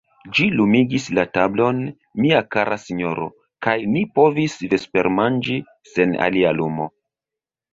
[0.37, 1.81] Ĝi lumigis la tablon,
[2.25, 3.27] mia kara sinjoro,
[3.67, 5.59] kaj ni povis vespermanĝi
[5.95, 6.91] sen alia lumo.